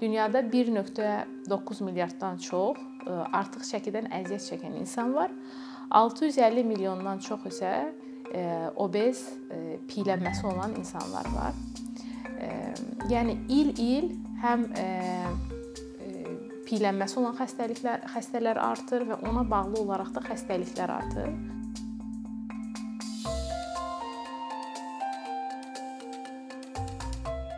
Dünyada 0.00 0.40
1.9 0.40 1.84
milyarddan 1.84 2.36
çox 2.36 2.76
e, 3.06 3.10
artıq 3.10 3.64
çəkidən 3.64 4.10
əziyyət 4.12 4.44
çəkən 4.50 4.76
insan 4.82 5.14
var. 5.16 5.32
650 5.90 6.64
milyondan 6.68 7.22
çox 7.24 7.46
isə 7.48 7.72
e, 8.34 8.42
obez, 8.76 9.22
e, 9.48 9.78
piylənməsi 9.88 10.44
olan 10.52 10.76
insanlar 10.76 11.28
var. 11.36 11.56
Yəni 13.08 13.32
il-il 13.48 14.10
həm 14.42 14.66
piylənməsi 16.66 17.16
olan 17.22 17.32
xəstəliklər 17.38 18.02
xəstələr 18.12 18.60
artır 18.60 19.06
və 19.08 19.16
ona 19.24 19.44
bağlı 19.48 19.80
olaraq 19.80 20.10
da 20.18 20.20
xəstəliklər 20.26 20.92
artır. 20.92 21.30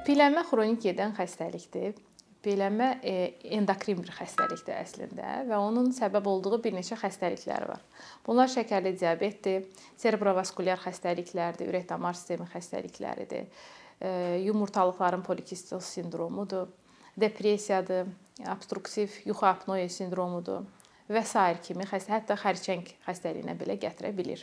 Piylənmə 0.07 0.47
xronik 0.47 0.79
gedən 0.87 1.11
xəstəlikdir. 1.19 1.99
Beylənmə 2.49 2.87
e, 3.05 3.15
endokrin 3.59 3.99
bir 4.01 4.13
xəstəlikdir 4.17 4.79
əslində 4.79 5.33
və 5.49 5.59
onun 5.61 5.91
səbəb 5.93 6.29
olduğu 6.31 6.61
bir 6.65 6.77
neçə 6.79 6.97
xəstəliklər 6.97 7.67
var. 7.69 7.83
Bunlar 8.25 8.49
şəkərli 8.53 8.95
diabetdir, 8.97 9.67
serebrovaskulyar 10.01 10.81
xəstəliklərdir, 10.81 11.69
ürək-damar 11.69 12.17
sistemi 12.17 12.49
xəstəlikləridir, 12.49 13.51
e, 14.01 14.11
yumurtalıqların 14.47 15.27
polikistik 15.27 15.85
sindromudur, 15.85 16.71
depressiyadır, 17.21 18.09
obstruktiv 18.55 19.21
yuxu 19.29 19.49
apnoe 19.51 19.85
sindromudur 19.93 20.65
və 21.13 21.25
sair 21.29 21.61
kimi 21.65 21.85
xəstə 21.89 22.17
hətta 22.17 22.39
xərçəng 22.41 22.89
xəstəliyinə 23.05 23.59
belə 23.61 23.77
gətirə 23.83 24.15
bilər. 24.17 24.41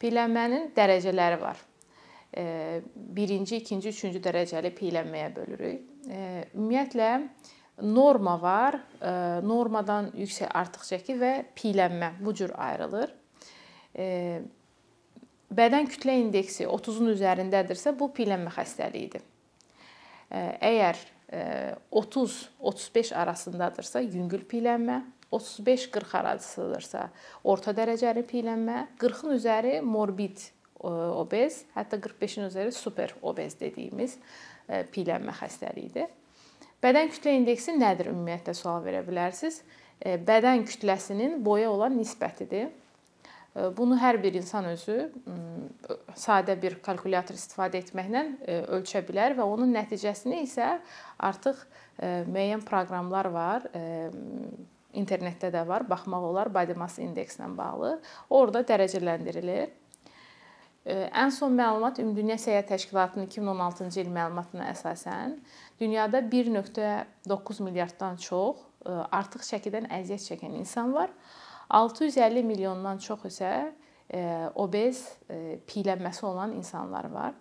Piylənmənin 0.00 0.70
dərəcələri 0.76 1.40
var 1.40 1.66
birinci, 2.30 3.58
ikinci, 3.58 3.90
üçüncü 3.90 4.20
dərəcəli 4.22 4.70
piylənməyə 4.76 5.30
bölürük. 5.34 5.89
Ümumiyyətlə 6.06 7.10
norma 7.80 8.36
var, 8.40 8.78
normadan 9.44 10.10
yüksək 10.16 10.48
artıq 10.56 10.86
çəki 10.88 11.16
və 11.20 11.32
piylənmə 11.56 12.14
bu 12.20 12.34
cür 12.36 12.52
ayrılır. 12.56 13.12
Bədən 15.50 15.88
kütlə 15.90 16.14
indeksi 16.20 16.66
30-un 16.68 17.12
üzərindədirsə, 17.14 17.92
bu 17.98 18.10
piylənmə 18.16 18.52
xəstəliyidir. 18.54 19.24
Əgər 20.30 21.00
30-35 21.90 23.14
arasındadırsa, 23.18 24.00
yüngül 24.04 24.44
piylənmə, 24.50 25.00
35-40 25.30 26.16
arasıdırsa, 26.20 27.04
orta 27.46 27.74
dərəcəli 27.74 28.24
piylənmə, 28.26 28.78
40-ın 28.98 29.36
üzəri 29.36 29.76
morbid 29.86 30.42
obez, 30.80 31.64
hətta 31.74 31.98
45-in 32.00 32.48
üzəri 32.48 32.72
super 32.72 33.14
obez 33.22 33.56
dediyimiz 33.60 34.16
e, 34.68 34.82
piylənmə 34.92 35.34
xəstəliyidir. 35.36 36.08
Bədən 36.80 37.10
kütlə 37.12 37.34
indeksi 37.36 37.74
nədir 37.76 38.10
ümumiyyətlə 38.14 38.54
sual 38.56 38.80
verə 38.84 39.02
bilərsiniz. 39.06 39.60
E, 40.00 40.16
bədən 40.16 40.64
kütləsinin 40.68 41.40
boya 41.44 41.70
olan 41.72 41.98
nisbətidir. 41.98 42.70
E, 42.70 43.68
bunu 43.76 43.98
hər 44.00 44.20
bir 44.22 44.40
insan 44.40 44.70
özü 44.72 44.98
sadə 46.16 46.56
bir 46.60 46.78
kalkulyator 46.84 47.36
istifadə 47.36 47.82
etməklə 47.82 48.24
ölçə 48.78 49.04
bilər 49.06 49.36
və 49.36 49.46
onun 49.46 49.72
nəticəsini 49.76 50.44
isə 50.46 50.78
artıq 51.30 51.66
müəyyən 52.00 52.62
proqramlar 52.64 53.28
var 53.34 53.66
internetdə 54.96 55.50
də 55.54 55.62
var, 55.68 55.84
baxmaq 55.88 56.24
olar 56.30 56.50
body 56.52 56.74
mass 56.78 56.98
indekslə 57.02 57.46
bağlı. 57.56 57.92
Orda 58.34 58.62
dərəcələndirilir. 58.66 59.68
Ən 60.90 61.30
son 61.34 61.54
məlumat 61.54 62.00
Ümumdünya 62.02 62.36
Səyyahət 62.40 62.72
Təşkilatının 62.72 63.28
2016-cı 63.30 64.00
il 64.02 64.10
məlumatına 64.14 64.70
əsasən 64.72 65.36
dünyada 65.80 66.22
1.9 66.32 67.62
milyarddan 67.66 68.18
çox 68.18 68.64
artıq 68.88 69.44
çəkidən 69.46 69.86
əziyyət 70.00 70.26
çəkən 70.32 70.56
insan 70.58 70.94
var. 70.96 71.12
650 71.70 72.42
milyondan 72.42 72.98
çox 72.98 73.28
isə 73.30 73.52
obez, 74.58 75.04
piylənməsi 75.70 76.24
olan 76.26 76.56
insanlar 76.58 77.10
var. 77.12 77.36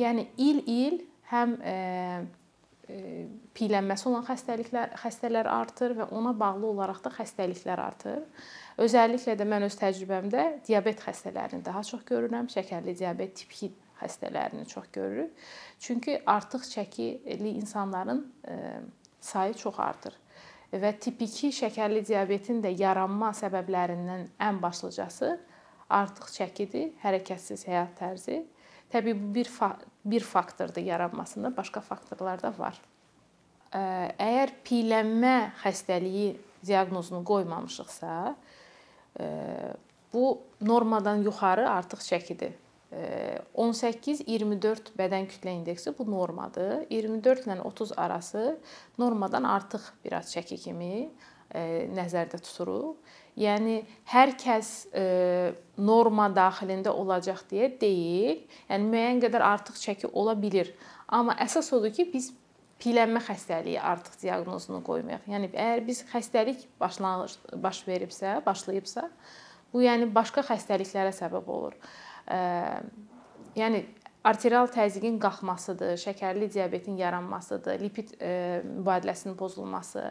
Yəni 0.00 0.30
il-il 0.40 1.02
həm 1.30 1.58
piylənməsi 3.56 4.08
olan 4.10 4.24
xəstəliklər 4.26 4.94
xəstələr 5.02 5.48
artır 5.50 5.94
və 5.98 6.08
ona 6.16 6.32
bağlı 6.38 6.66
olaraq 6.70 7.02
da 7.04 7.12
xəstəliklər 7.14 7.82
artır. 7.82 8.22
Özəlliklə 8.80 9.36
də 9.38 9.46
mən 9.48 9.66
öz 9.66 9.76
təcrübəmdə 9.80 10.46
diabet 10.66 11.02
xəstələrini 11.04 11.64
daha 11.66 11.82
çox 11.86 12.04
görürəm, 12.08 12.48
şəkərli 12.52 12.96
diabet 12.98 13.34
tip 13.42 13.52
2 13.58 13.70
xəstələrini 14.00 14.66
çox 14.66 14.88
görürük. 14.92 15.32
Çünki 15.78 16.22
artıq 16.26 16.64
çəkili 16.70 17.54
insanların 17.60 18.24
sayı 19.20 19.54
çox 19.54 19.78
artır. 19.78 20.16
Və 20.72 20.92
tip 21.02 21.20
2 21.22 21.50
şəkərli 21.50 22.04
diabetin 22.06 22.62
də 22.62 22.70
yaranma 22.78 23.32
səbəblərindən 23.34 24.28
ən 24.40 24.62
başlıcası 24.62 25.34
artıq 25.90 26.30
çəkidir, 26.36 26.92
hərəkətsiz 27.02 27.66
həyat 27.66 27.96
tərzi. 27.98 28.44
Təbii 28.90 29.14
bu 29.14 29.34
bir 29.34 29.50
bir 30.04 30.24
faktordur 30.24 30.82
yaranmasında, 30.82 31.56
başqa 31.56 31.80
faktorlar 31.80 32.42
da 32.42 32.52
var. 32.58 32.80
Əgər 33.70 34.54
piylənmə 34.66 35.34
xəstəliyi 35.62 36.32
diaqnozunu 36.66 37.20
qoymamışıqsa, 37.24 38.34
bu 40.12 40.24
normadan 40.60 41.22
yuxarı 41.22 41.68
artıq 41.70 42.02
çəkidir. 42.06 42.56
18-24 43.54 44.90
bədən 44.98 45.28
kütlə 45.30 45.52
indeksi 45.54 45.92
bu 45.98 46.08
normadır. 46.10 46.88
24 46.90 47.46
ilə 47.46 47.60
30 47.62 47.92
arası 47.96 48.58
normadan 48.98 49.44
artıq 49.44 49.92
biraz 50.04 50.34
çəki 50.34 50.58
kimi 50.58 51.10
nəzərdə 51.50 52.40
tuturuq. 52.40 52.98
Yəni 53.40 53.80
hər 54.10 54.34
kəs 54.38 54.70
norma 55.80 56.28
daxilində 56.34 56.92
olacaq 56.92 57.44
deyə 57.50 57.70
deyil. 57.80 58.42
Yəni 58.68 58.90
müəyyən 58.90 59.22
qədər 59.24 59.44
artıq 59.46 59.78
çəki 59.80 60.10
ola 60.12 60.34
bilər. 60.38 60.70
Amma 61.10 61.36
əsas 61.42 61.70
odur 61.74 61.94
ki, 61.94 62.08
biz 62.12 62.30
piylənmə 62.80 63.22
xəstəliyi 63.26 63.80
artıq 63.82 64.18
diaqnozunu 64.22 64.80
qoymayaq. 64.86 65.28
Yəni 65.30 65.50
əgər 65.52 65.84
biz 65.86 66.02
xəstəlik 66.10 66.66
başlanğıc 66.80 67.54
baş 67.62 67.82
veribsə, 67.88 68.38
başlayıbsa, 68.46 69.06
bu 69.72 69.84
yəni 69.84 70.08
başqa 70.14 70.44
xəstəliklərə 70.48 71.12
səbəb 71.16 71.50
olur. 71.50 71.76
Yəni 73.58 73.84
arterial 74.26 74.68
təzyiqin 74.68 75.16
qalxmasıdır, 75.22 75.94
şəkərli 76.02 76.50
diabetin 76.52 76.98
yaranmasıdır, 77.00 77.80
lipid 77.80 78.12
mübadiləsinin 78.20 79.36
pozulması, 79.38 80.10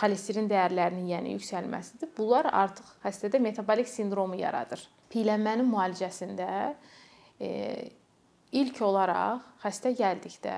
xolesterin 0.00 0.48
dəyərlərinin 0.50 1.06
yəni 1.12 1.34
yüksəlməsidir. 1.36 2.10
Bunlar 2.16 2.50
artıq 2.50 2.88
xəstədə 3.04 3.38
metabolik 3.42 3.90
sindromu 3.90 4.38
yaradır. 4.40 4.82
Piylənmənin 5.14 5.68
müalicəsində 5.70 6.48
ilk 8.54 8.80
olaraq 8.82 9.46
xəstə 9.62 9.94
gəldikdə 9.98 10.56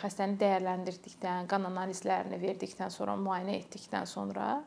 xəstəni 0.00 0.38
dəyərləndirdikdən, 0.40 1.48
qan 1.48 1.68
analizlərini 1.68 2.38
verdikdən 2.40 2.92
sonra, 2.92 3.16
müayinə 3.20 3.58
etdikdən 3.62 4.06
sonra 4.08 4.58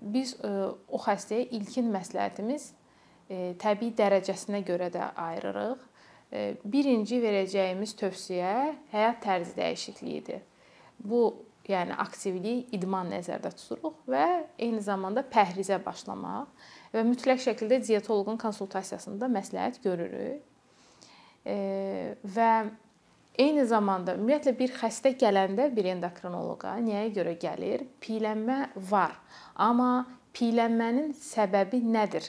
biz 0.00 0.36
o 0.44 1.00
xəstəyə 1.00 1.48
ilkin 1.56 1.88
məsləhətimiz 1.92 2.70
təbii 3.60 3.92
dərəcəsinə 3.96 4.60
görə 4.68 4.88
də 4.92 5.12
ayırırıq. 5.16 5.86
Birinci 6.30 7.18
verəcəyimiz 7.22 7.94
tövsiyə 7.98 8.50
həyat 8.92 9.22
tərzi 9.24 9.56
dəyişikliyidir. 9.56 10.44
Bu, 11.02 11.22
yəni 11.66 11.96
aktivlik, 11.98 12.68
idman 12.76 13.10
nəzərdə 13.10 13.50
tuturuq 13.56 14.04
və 14.10 14.26
eyni 14.58 14.82
zamanda 14.84 15.24
pəhrizə 15.26 15.80
başlamaq 15.82 16.68
və 16.94 17.02
mütləq 17.08 17.42
şəkildə 17.48 17.80
dietoloqun 17.86 18.38
konsultasiyasında 18.38 19.30
məsləhət 19.32 19.82
görürük. 19.82 20.46
Və 22.36 22.52
Eyni 23.40 23.62
zamanda 23.64 24.16
ümumiyyətlə 24.18 24.52
bir 24.58 24.72
xəstə 24.74 25.14
gələndə 25.16 25.68
bir 25.72 25.86
endokrinoloqa 25.94 26.74
nəyə 26.84 27.06
görə 27.14 27.36
gəlir? 27.40 27.86
Piylənmə 28.02 28.56
var. 28.90 29.14
Amma 29.54 30.02
piylənmənin 30.36 31.14
səbəbi 31.16 31.80
nədir? 31.94 32.26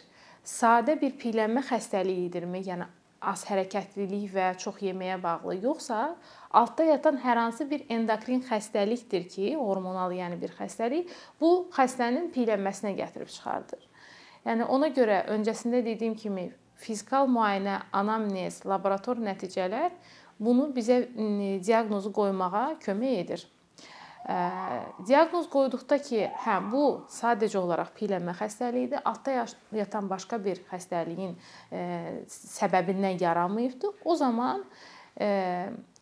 Sadə 0.47 0.95
bir 1.01 1.17
piylənmə 1.19 1.65
xəstəliyidirmi? 1.67 2.61
Yəni 2.69 2.87
az 3.21 3.43
hərəkətlilik 3.45 4.31
və 4.33 4.47
çox 4.61 4.79
yeməyə 4.81 5.19
bağlı, 5.21 5.59
yoxsa 5.61 6.15
altda 6.57 6.87
yatan 6.89 7.19
hər 7.21 7.37
hansı 7.37 7.67
bir 7.69 7.85
endokrin 7.89 8.41
xəstəlikdir 8.47 9.27
ki, 9.29 9.51
hormonal 9.59 10.13
yəni 10.15 10.39
bir 10.41 10.55
xəstəlik, 10.57 11.11
bu 11.41 11.51
xəstənin 11.75 12.31
piylənməsinə 12.33 12.95
gətirib 12.97 13.29
çıxardır. 13.29 13.85
Yəni 14.47 14.65
ona 14.73 14.89
görə 14.95 15.21
öncəsində 15.35 15.83
dediyim 15.85 16.15
kimi 16.17 16.49
fizikal 16.81 17.29
müayinə, 17.29 17.83
anamnez, 17.93 18.63
laborator 18.65 19.21
nəticələr 19.21 19.93
bunu 20.41 20.71
bizə 20.73 21.03
diaqnozu 21.61 22.09
qoymağa 22.15 22.79
kömək 22.81 23.19
edir. 23.19 23.45
Diaqnoz 24.21 25.47
qoyduqda 25.49 25.97
ki, 26.05 26.21
hə 26.43 26.57
bu 26.69 26.83
sadəcə 27.09 27.57
olaraq 27.57 27.89
piylənmə 27.97 28.35
xəstəliyidir, 28.37 29.01
altda 29.05 29.47
yatan 29.73 30.09
başqa 30.11 30.37
bir 30.43 30.61
xəstəliyin 30.69 31.33
səbəbindən 32.29 33.17
yaranmayıbdı. 33.21 33.95
O 34.05 34.15
zaman 34.15 34.61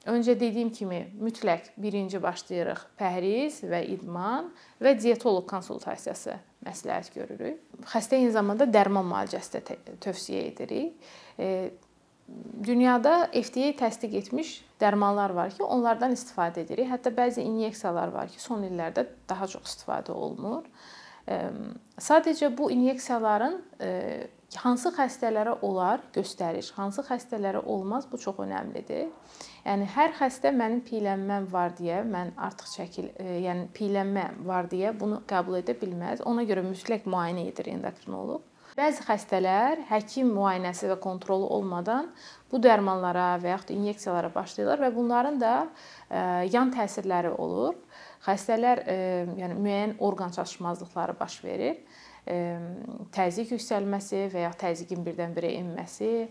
öncə 0.10 0.36
dediyim 0.40 0.70
kimi 0.76 1.00
mütləq 1.20 1.72
birinci 1.80 2.20
başlayırıq 2.24 2.86
pəhriz 3.00 3.64
və 3.64 3.82
idman 3.96 4.52
və 4.84 4.96
dietoloq 5.00 5.48
konsultasiyası 5.50 6.36
məsləhət 6.68 7.14
görürük. 7.16 7.60
Xəstə 7.88 8.20
eyni 8.20 8.32
zamanda 8.36 8.68
dərman 8.68 9.08
müalicəsi 9.08 9.56
də 9.56 9.78
tövsiyə 10.04 10.44
edirik. 10.52 11.00
Dünyada 12.66 13.30
FDA 13.32 13.72
təsdiq 13.80 14.18
etmiş 14.20 14.50
dərmanlar 14.82 15.32
var 15.36 15.54
ki, 15.54 15.64
onlardan 15.64 16.12
istifadə 16.16 16.66
edirik. 16.66 16.90
Hətta 16.92 17.12
bəzi 17.16 17.46
inyeksiyalar 17.48 18.12
var 18.12 18.28
ki, 18.32 18.42
son 18.44 18.66
illərdə 18.68 19.06
daha 19.30 19.48
çox 19.48 19.64
istifadə 19.72 20.12
olunur. 20.12 20.68
Sadəcə 22.02 22.50
bu 22.58 22.68
inyeksiyaların 22.74 23.56
hansı 24.58 24.92
xəstələrə 24.96 25.56
olar 25.62 26.02
göstəriş, 26.16 26.72
hansı 26.76 27.04
xəstələrə 27.06 27.62
olmaz, 27.64 28.08
bu 28.12 28.18
çox 28.18 28.42
əhəmilidir. 28.44 29.08
Yəni 29.66 29.88
hər 29.96 30.16
xəstə 30.18 30.52
mənim 30.56 30.82
piyələnməm 30.88 31.50
var 31.54 31.76
deyə 31.78 32.02
mən 32.08 32.34
artıq 32.50 32.72
çəkil, 32.76 33.10
yəni 33.46 33.68
piyələnmə 33.78 34.26
var 34.48 34.68
deyə 34.72 34.96
bunu 35.00 35.22
qəbul 35.30 35.62
edə 35.62 35.78
bilməz. 35.80 36.26
Ona 36.26 36.48
görə 36.50 36.66
mütləq 36.66 37.06
müayinə 37.06 37.46
edir 37.52 37.70
endokrinoloq. 37.76 38.42
Bəzi 38.80 39.04
xəstələr 39.04 39.82
həkim 39.90 40.30
müayinəsi 40.32 40.88
və 40.88 40.96
kontrolu 41.04 41.50
olmadan 41.52 42.06
bu 42.48 42.62
dərmanlara 42.64 43.34
və 43.44 43.52
yaxud 43.52 43.74
inyeksiyalara 43.76 44.30
başlayırlar 44.32 44.80
və 44.86 44.90
bunların 44.96 45.40
da 45.42 45.56
yan 46.48 46.72
təsirləri 46.72 47.34
olur. 47.36 47.76
Xəstələr 48.24 48.86
yəni 49.42 49.58
müəyyən 49.60 49.98
orqan 50.00 50.32
çatışmazlıqları 50.38 51.18
baş 51.20 51.42
verir 51.44 51.82
təzyiq 53.16 53.56
yüksəlməsi 53.56 54.28
və 54.34 54.44
ya 54.44 54.52
təzyiqin 54.60 55.02
birdən-birə 55.06 55.50
enməsi, 55.58 56.28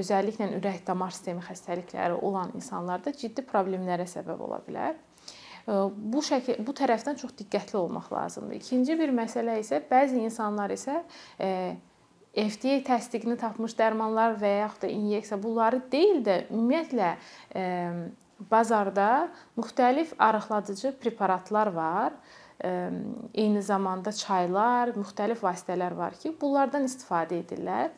özəlliklə 0.00 0.48
ürək-damar 0.58 1.12
sistemi 1.12 1.44
xəstəlikləri 1.44 2.16
olan 2.24 2.54
insanlarda 2.56 3.12
ciddi 3.12 3.44
problemlərə 3.44 4.06
səbəb 4.08 4.40
ola 4.46 4.62
bilər. 4.64 4.96
Bu 5.66 6.20
şəkil 6.24 6.60
bu 6.66 6.74
tərəfdən 6.76 7.16
çox 7.20 7.32
diqqətli 7.38 7.78
olmaq 7.80 8.10
lazımdır. 8.12 8.60
İkinci 8.60 8.98
bir 9.00 9.14
məsələ 9.16 9.56
isə 9.62 9.80
bəzi 9.90 10.20
insanlar 10.20 10.74
isə 10.74 11.00
FDA 12.34 12.76
təsdiqini 12.84 13.38
tapmış 13.40 13.76
dərmanlar 13.78 14.36
və 14.40 14.50
yaxud 14.58 14.84
da 14.84 14.92
inyeksiya 14.92 15.38
bunları 15.40 15.80
deyil 15.92 16.20
də 16.26 16.38
ümumiyyətlə 16.50 17.10
bazarda 18.50 19.10
müxtəlif 19.56 20.16
arıqladıcı 20.18 20.96
preparatlar 21.00 21.72
var 21.72 22.12
eyni 23.34 23.62
zamanda 23.62 24.12
çaylar, 24.12 24.94
müxtəlif 24.96 25.42
vasitələr 25.42 25.96
var 25.96 26.14
ki, 26.20 26.34
bunlardan 26.40 26.86
istifadə 26.88 27.40
edirlər. 27.42 27.90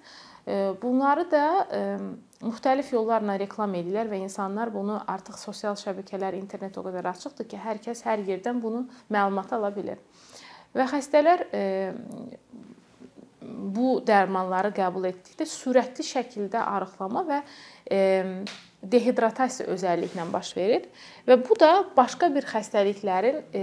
Bunları 0.82 1.24
da 1.30 1.46
müxtəlif 2.38 2.92
yollarla 2.94 3.34
reklam 3.40 3.72
edirlər 3.74 4.06
və 4.10 4.20
insanlar 4.22 4.70
bunu 4.70 5.00
artıq 5.10 5.40
sosial 5.40 5.74
şəbəkələr, 5.80 6.36
internet 6.38 6.76
o 6.78 6.84
qədər 6.86 7.08
açıqdır 7.10 7.48
ki, 7.50 7.58
hər 7.64 7.80
kəs 7.82 8.04
hər 8.06 8.22
yerdən 8.28 8.60
bunu 8.62 8.84
məlumat 9.10 9.56
ala 9.56 9.72
bilər. 9.74 9.98
Və 10.76 10.86
xəstələr 10.92 11.46
bu 13.76 13.96
dərmanları 14.06 14.70
qəbul 14.76 15.10
etdikdə 15.10 15.46
sürətli 15.50 16.06
şəkildə 16.06 16.62
arıqlama 16.62 17.24
və 17.26 17.42
dehidratasiya 18.86 19.68
özəlliklə 19.72 20.26
baş 20.32 20.52
verir 20.56 20.86
və 21.26 21.38
bu 21.42 21.56
da 21.58 21.70
başqa 21.96 22.28
bir 22.34 22.46
xəstəliklərin 22.46 23.40
e, 23.54 23.62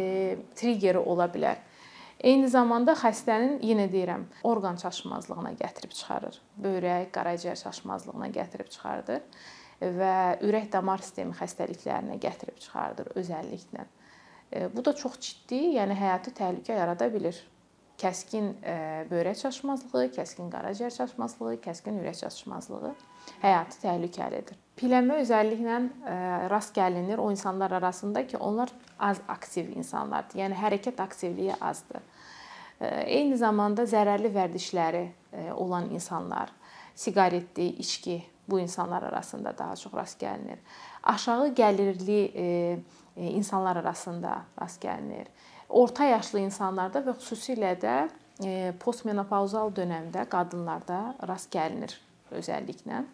triggeri 0.57 0.99
ola 0.99 1.29
bilər. 1.31 1.61
Eyni 2.21 2.47
zamanda 2.47 2.93
xəstənin 2.95 3.57
yenə 3.65 3.87
deyirəm, 3.91 4.27
orqan 4.47 4.77
çatışmazlığına 4.81 5.55
gətirib 5.59 5.93
çıxarır. 5.97 6.37
Böyrək, 6.63 7.09
qaraciyər 7.15 7.57
çatışmazlığına 7.59 8.29
gətirib 8.37 8.69
çıxardır 8.75 9.23
və 9.97 10.13
ürək-damar 10.45 11.01
sistemi 11.03 11.35
xəstəliklərinə 11.35 12.19
gətirib 12.23 12.59
çıxardır 12.63 13.11
özəlliklə. 13.19 13.87
E, 14.53 14.69
bu 14.75 14.85
da 14.85 14.93
çox 14.95 15.19
ciddi, 15.19 15.59
yəni 15.79 15.97
həyati 15.99 16.31
təhlükə 16.37 16.77
yarada 16.77 17.09
bilər. 17.11 17.39
Kəskin 17.99 18.53
e, 18.63 18.75
böyrək 19.11 19.41
çatışmazlığı, 19.43 20.07
kəskin 20.15 20.53
qaraciyər 20.53 20.93
çatışmazlığı, 20.95 21.57
kəskin 21.65 21.99
ürək 22.01 22.23
çatışmazlığı 22.23 22.93
həyati 23.43 23.81
təhlükəlidir. 23.83 24.62
Piyələnmə 24.73 25.19
özəlliklə 25.21 25.75
e, 25.77 26.13
rast 26.49 26.73
gəlinir 26.73 27.19
o 27.21 27.27
insanlar 27.31 27.75
arasında 27.77 28.23
ki, 28.27 28.37
onlar 28.41 28.71
az 28.97 29.19
aktiv 29.29 29.69
insanlardır. 29.77 30.39
Yəni 30.41 30.57
hərəkət 30.57 31.01
aktivliyi 31.03 31.53
azdır. 31.61 32.01
E, 32.81 32.87
eyni 33.19 33.37
zamanda 33.37 33.85
zərərli 33.85 34.31
vərdişləri 34.33 35.03
e, 35.05 35.43
olan 35.53 35.91
insanlar, 35.93 36.49
siqaretli, 36.95 37.67
içki 37.85 38.23
bu 38.49 38.59
insanlar 38.59 39.03
arasında 39.11 39.53
daha 39.57 39.75
çox 39.75 39.93
rast 39.93 40.17
gəlinir. 40.21 40.57
Aşağı 41.03 41.47
gəlirli 41.53 42.81
insanlar 43.15 43.77
arasında 43.77 44.41
rast 44.61 44.81
gəlinir. 44.83 45.29
Orta 45.69 46.03
yaşlı 46.09 46.41
insanlarda 46.43 46.99
və 47.05 47.13
xüsusilə 47.21 47.71
də 47.79 47.95
postmenopauzal 48.83 49.71
dövrdə 49.75 50.25
qadınlarda 50.29 50.99
rast 51.29 51.53
gəlinir 51.53 51.95
özəlliklə. 52.35 53.05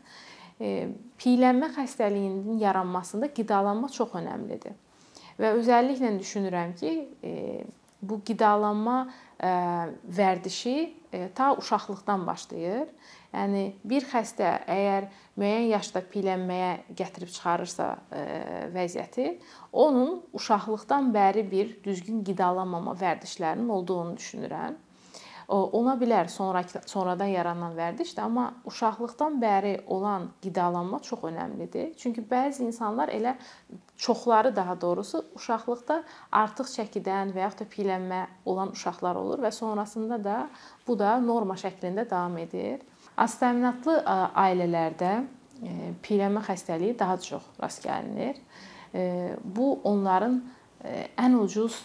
Piyələnmə 0.60 1.72
xəstəliyinin 1.76 2.60
yaranmasında 2.60 3.32
qidalanma 3.36 3.88
çox 3.96 4.18
əhəmilidir. 4.20 4.76
Və 5.40 5.54
özəlliklə 5.56 6.12
düşünürəm 6.20 6.74
ki, 6.80 6.92
bu 8.02 8.20
qidalanma 8.28 8.98
vərdişi 10.20 10.76
ta 11.36 11.54
uşaqlıqdan 11.58 12.26
başlayır. 12.28 12.92
Yəni 13.34 13.64
bir 13.88 14.04
xəstə 14.10 14.52
əgər 14.68 15.08
müəyyən 15.40 15.70
yaşda 15.76 16.02
piyələnməyə 16.12 16.70
gətirib 16.98 17.32
çıxarırsa 17.32 17.88
vəziyyəti, 18.76 19.38
onun 19.72 20.20
uşaqlıqdan 20.36 21.12
bəri 21.16 21.46
bir 21.52 21.76
düzgün 21.86 22.24
qidalanmama 22.28 22.98
vərdişlərinin 23.00 23.70
olduğunu 23.80 24.18
düşünürəm. 24.20 24.76
Ona 25.50 25.96
bilər 25.98 26.28
sonrakı 26.30 26.84
sonradan 26.86 27.32
yaranan 27.34 27.74
vərdişdir, 27.74 28.22
amma 28.22 28.44
uşaqlıqdan 28.70 29.40
bəri 29.42 29.72
olan 29.90 30.28
qidalanma 30.44 31.00
çox 31.02 31.24
əhəmilidir. 31.26 31.96
Çünki 31.98 32.22
bəzi 32.22 32.68
insanlar 32.68 33.10
elə 33.10 33.34
çoxları 33.98 34.56
daha 34.56 34.76
doğrusu 34.82 35.24
uşaqlıqda 35.40 36.04
artıq 36.44 36.70
çəkidən 36.76 37.34
və 37.34 37.48
yaxud 37.48 37.64
da 37.64 37.70
piyələnmə 37.74 38.22
olan 38.46 38.76
uşaqlar 38.78 39.18
olur 39.18 39.42
və 39.42 39.52
sonrasında 39.52 40.24
da 40.24 40.38
bu 40.88 41.00
da 41.00 41.18
norma 41.18 41.58
şəklində 41.58 42.06
davam 42.10 42.38
edir. 42.46 42.86
Aztəminatlı 43.18 44.04
ailələrdə 44.46 45.14
piyələnmə 46.06 46.46
xəstəliyi 46.46 47.00
daha 47.00 47.18
çox 47.18 47.56
rast 47.58 47.82
gəlinir. 47.90 48.38
Bu 49.44 49.80
onların 49.84 50.44
ən 51.18 51.42
ucuz 51.42 51.82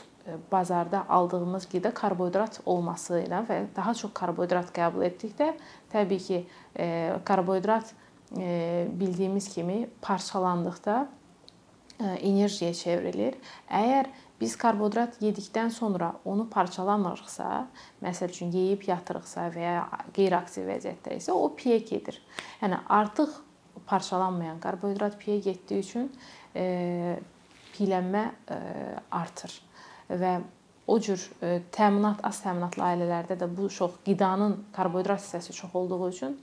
bazarda 0.53 1.09
aldığımız 1.09 1.67
qida 1.69 1.93
karbohidrat 1.95 2.61
olması 2.67 3.21
ilə 3.27 3.43
və 3.49 3.59
daha 3.77 3.95
çox 3.95 4.13
karbohidrat 4.17 4.71
qəbul 4.75 5.05
etdikdə 5.09 5.51
təbii 5.93 6.23
ki, 6.27 6.39
e, 6.79 6.87
karbohidrat 7.25 7.93
e, 8.39 8.87
bildiyimiz 9.01 9.49
kimi 9.53 9.89
parçalandıqda 10.03 11.09
e, 12.01 12.05
enerjiyə 12.05 12.73
çevrilir. 12.75 13.37
Əgər 13.69 14.09
biz 14.41 14.57
karbohidrat 14.57 15.21
yedikdən 15.23 15.69
sonra 15.71 16.15
onu 16.25 16.49
parçalamırıqsa, 16.51 17.51
məsəl 18.03 18.33
üçün 18.33 18.53
yeyib 18.53 18.89
yatırıqsa 18.89 19.51
və 19.53 19.67
ya 19.67 19.85
qeyri-aktiv 20.17 20.65
vəziyyətdə 20.73 21.19
isə 21.21 21.37
o 21.37 21.53
piyə 21.53 21.83
gedir. 21.85 22.23
Yəni 22.63 22.81
artıq 22.89 23.37
parçalanmayan 23.87 24.57
karbohidrat 24.61 25.21
piyə 25.21 25.39
getdiyi 25.51 25.85
üçün 25.85 26.11
piyələnmə 27.75 28.25
artır 29.11 29.53
və 30.11 30.35
o 30.87 30.99
cür 31.01 31.21
e, 31.41 31.61
təminat 31.73 32.21
az 32.27 32.43
təminatlı 32.45 32.85
ailələrdə 32.85 33.39
də 33.41 33.49
bu 33.49 33.69
çox 33.73 34.01
qidanın 34.05 34.59
karbohidrat 34.75 35.23
hissəsi 35.23 35.55
çox 35.57 35.75
olduğu 35.81 36.01
üçün 36.09 36.37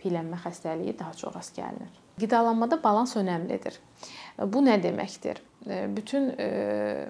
piyələnmə 0.00 0.40
xəstəliyi 0.42 0.96
daha 0.98 1.12
çox 1.18 1.34
rast 1.34 1.56
gəlinir. 1.56 1.90
Qidalanmada 2.20 2.78
balans 2.82 3.14
əhəmilidir. 3.16 3.78
Bu 4.52 4.62
nə 4.64 4.78
deməkdir? 4.82 5.42
E, 5.66 5.84
bütün 5.92 6.32
e, 6.38 7.08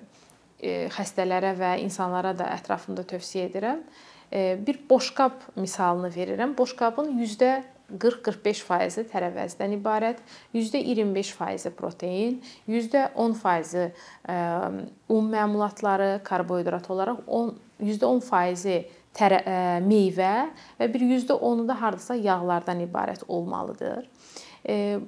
xəstələrə 0.95 1.55
və 1.59 1.77
insanlara 1.83 2.35
da 2.39 2.53
ətrafımda 2.55 3.03
tövsiyə 3.11 3.49
edirəm. 3.51 3.81
Bir 4.33 4.79
boşqab 4.89 5.43
misalını 5.61 6.09
verirəm. 6.15 6.55
Boşqabın 6.57 7.11
40-45% 7.99 9.11
tərəvəzdən 9.13 9.77
ibarət, 9.77 10.19
%25% 10.55 11.75
protein, 11.77 12.41
%10% 12.69 13.93
un 15.13 15.31
məmulatları, 15.37 16.23
karbohidrat 16.25 16.91
olaraq 16.93 17.19
10 17.27 17.55
%10% 17.83 18.85
tərə, 19.13 19.41
meyvə 19.85 20.35
və 20.79 20.89
bir 20.93 21.03
%10-u 21.05 21.67
da 21.69 21.75
hardasa 21.81 22.15
yağlardan 22.17 22.81
ibarət 22.87 23.27
olmalıdır. 23.29 24.07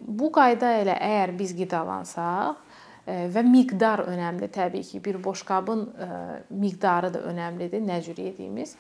Bu 0.02 0.30
qayda 0.34 0.72
ilə 0.82 0.96
əgər 0.98 1.30
biz 1.38 1.54
qidalansaq 1.56 2.56
və 3.04 3.42
miqdar 3.46 4.00
önəmli 4.08 4.48
təbii 4.52 4.84
ki, 4.88 5.00
bir 5.04 5.20
boşqabın 5.24 5.86
miqdarı 6.50 7.12
da 7.14 7.22
önəmlidir, 7.30 7.80
nə 7.84 8.00
cür 8.02 8.18
yediyimiz. 8.18 8.74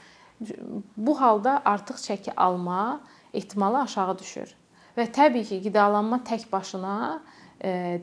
Bu 0.96 1.14
halda 1.20 1.62
artıq 1.64 2.00
çəki 2.02 2.34
alma 2.36 3.00
ehtimalı 3.34 3.82
aşağı 3.84 4.18
düşür. 4.18 4.54
Və 4.96 5.08
təbii 5.10 5.44
ki, 5.48 5.60
qidalanma 5.66 6.22
tək 6.26 6.46
başına 6.52 6.96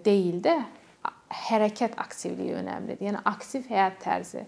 deyil 0.05 0.41
də 0.43 0.57
hərəkət 1.31 1.95
aktivliyi 2.01 2.57
önəmlidir. 2.59 3.05
Yəni 3.07 3.21
aktiv 3.29 3.67
həyat 3.71 4.01
tərzi. 4.03 4.43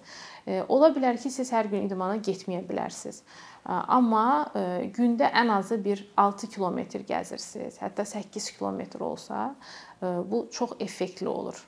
Ola 0.67 0.89
bilər 0.91 1.15
ki, 1.21 1.31
siz 1.31 1.51
hər 1.55 1.69
gün 1.71 1.87
idmana 1.87 2.17
getməyə 2.19 2.65
bilərsiniz. 2.67 3.21
Amma 3.63 4.51
gündə 4.91 5.29
ən 5.31 5.53
azı 5.55 5.77
bir 5.85 6.03
6 6.19 6.49
kilometr 6.51 7.05
gəzirsiniz, 7.07 7.77
hətta 7.79 8.03
8 8.03 8.49
kilometr 8.57 8.99
olsa, 9.07 9.53
bu 10.01 10.47
çox 10.51 10.75
effektli 10.83 11.29
olur 11.31 11.61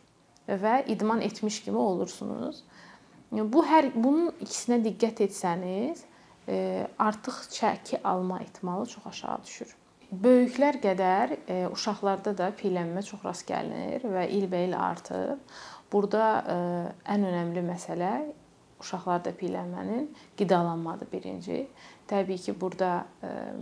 və 0.45 0.81
idman 0.91 1.23
etmiş 1.23 1.61
kimi 1.63 1.79
olursunuz. 1.79 2.65
Bu 3.31 3.63
hər 3.65 3.87
bunun 3.95 4.33
ikisinə 4.43 4.81
diqqət 4.83 5.23
etsəniz, 5.29 6.03
artıq 6.47 7.41
çəki 7.51 8.01
alma 8.03 8.39
ehtimalı 8.39 8.85
çox 8.85 9.07
aşağı 9.07 9.43
düşür. 9.43 9.75
Böyüklər 10.13 10.77
qədər 10.83 11.33
uşaqlarda 11.73 12.35
da 12.37 12.51
piyələnmə 12.55 13.01
çox 13.03 13.23
rast 13.25 13.47
gəlinir 13.49 14.05
və 14.05 14.27
ilbəil 14.37 14.75
artır. 14.77 15.39
Burada 15.91 16.27
ən 17.09 17.25
önəmli 17.25 17.63
məsələ 17.65 18.11
uşaqlarda 18.79 19.33
piyələnmənin 19.39 20.07
qidalanmadır 20.37 21.09
birinci. 21.11 21.65
Təbii 22.07 22.37
ki, 22.37 22.55
burada 22.61 23.05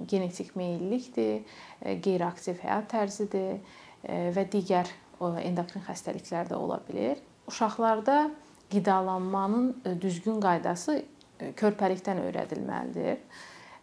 genetik 0.08 0.56
meyllilikdir, 0.60 1.44
e, 1.82 1.96
qeyri-aktiv 2.04 2.60
həyat 2.63 2.90
tərzidir 2.92 3.62
və 4.04 4.44
digər 4.52 4.90
endokrin 5.22 5.86
xəstəliklər 5.88 6.50
də 6.52 6.60
ola 6.60 6.82
bilər. 6.88 7.22
Uşaqlarda 7.48 8.32
qidalanmanın 8.74 10.00
düzgün 10.02 10.42
qaydası 10.42 11.04
körpəlikdən 11.40 12.22
öyrədilməlidir. 12.28 13.22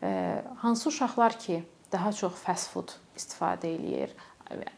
E, 0.03 0.11
hansı 0.63 0.89
uşaqlar 0.89 1.39
ki, 1.39 1.63
daha 1.93 2.13
çox 2.13 2.39
fast 2.41 2.71
food 2.71 2.95
istifadə 3.19 3.71
eləyir. 3.71 4.15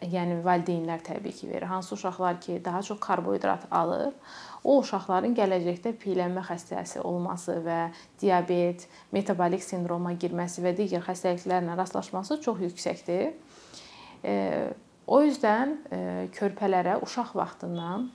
Yəni 0.05 0.43
valideynlər 0.45 1.01
təbii 1.01 1.33
ki, 1.33 1.49
verir. 1.49 1.67
Hansı 1.71 1.95
uşaqlar 1.95 2.41
ki, 2.41 2.59
daha 2.65 2.83
çox 2.83 3.01
karbohidrat 3.01 3.65
alır, 3.71 4.13
o 4.65 4.77
uşaqların 4.83 5.33
gələcəkdə 5.37 5.95
piyələnmə 6.03 6.45
xəstəsi 6.45 7.01
olması 7.01 7.57
və 7.65 7.79
diabet, 8.21 8.85
metabolik 9.13 9.65
sindroma 9.65 10.13
girməsi 10.13 10.65
və 10.65 10.75
digər 10.77 11.05
xəstəliklərlə 11.07 11.77
rastlaşması 11.79 12.41
çox 12.45 12.61
yüksəkdir. 12.69 13.33
O 15.07 15.23
yüzden 15.25 15.79
körpələrə 16.37 17.01
uşaq 17.03 17.33
vaxtından 17.35 18.11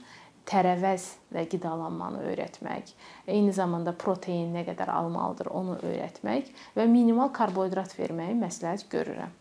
tərəvəzlə 0.48 1.44
qidalanmanı 1.52 2.24
öyrətmək, 2.32 2.94
eyni 3.28 3.54
zamanda 3.56 3.94
protein 3.94 4.54
nə 4.56 4.64
qədər 4.68 4.92
almalıdır 4.94 5.52
onu 5.52 5.80
öyrətmək 5.84 6.54
və 6.78 6.88
minimal 6.92 7.34
karbohidrat 7.36 7.98
verməyi 8.00 8.38
məsləhət 8.40 8.88
görürəm. 8.94 9.36